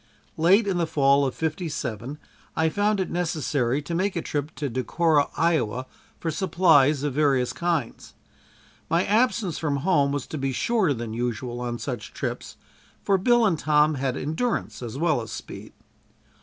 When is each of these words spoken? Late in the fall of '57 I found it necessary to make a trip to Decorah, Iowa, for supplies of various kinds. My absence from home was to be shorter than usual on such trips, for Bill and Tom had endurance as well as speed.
Late 0.35 0.65
in 0.65 0.79
the 0.79 0.87
fall 0.87 1.25
of 1.27 1.35
'57 1.35 2.17
I 2.55 2.69
found 2.69 2.99
it 2.99 3.11
necessary 3.11 3.83
to 3.83 3.93
make 3.93 4.15
a 4.15 4.21
trip 4.23 4.49
to 4.55 4.67
Decorah, 4.67 5.29
Iowa, 5.37 5.85
for 6.19 6.31
supplies 6.31 7.03
of 7.03 7.13
various 7.13 7.53
kinds. 7.53 8.15
My 8.89 9.05
absence 9.05 9.59
from 9.59 9.75
home 9.85 10.11
was 10.11 10.25
to 10.25 10.39
be 10.39 10.53
shorter 10.53 10.95
than 10.95 11.13
usual 11.13 11.61
on 11.61 11.77
such 11.77 12.13
trips, 12.15 12.57
for 13.03 13.19
Bill 13.19 13.45
and 13.45 13.59
Tom 13.59 13.93
had 13.93 14.17
endurance 14.17 14.81
as 14.81 14.97
well 14.97 15.21
as 15.21 15.31
speed. 15.31 15.71